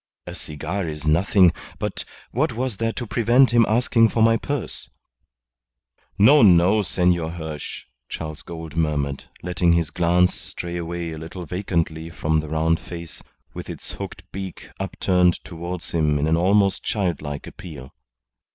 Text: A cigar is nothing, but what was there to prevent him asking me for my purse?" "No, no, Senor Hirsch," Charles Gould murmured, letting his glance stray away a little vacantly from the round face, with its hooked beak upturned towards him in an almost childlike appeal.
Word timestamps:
A 0.25 0.33
cigar 0.33 0.87
is 0.89 1.05
nothing, 1.05 1.53
but 1.77 2.05
what 2.31 2.53
was 2.53 2.77
there 2.77 2.91
to 2.91 3.05
prevent 3.05 3.51
him 3.53 3.67
asking 3.69 4.05
me 4.05 4.09
for 4.09 4.23
my 4.23 4.35
purse?" 4.35 4.89
"No, 6.17 6.41
no, 6.41 6.81
Senor 6.81 7.29
Hirsch," 7.29 7.83
Charles 8.09 8.41
Gould 8.41 8.75
murmured, 8.75 9.25
letting 9.43 9.73
his 9.73 9.91
glance 9.91 10.33
stray 10.33 10.75
away 10.75 11.11
a 11.11 11.19
little 11.19 11.45
vacantly 11.45 12.09
from 12.09 12.39
the 12.39 12.49
round 12.49 12.79
face, 12.79 13.21
with 13.53 13.69
its 13.69 13.91
hooked 13.91 14.23
beak 14.31 14.71
upturned 14.79 15.35
towards 15.45 15.91
him 15.91 16.17
in 16.17 16.25
an 16.25 16.35
almost 16.35 16.81
childlike 16.83 17.45
appeal. 17.45 17.93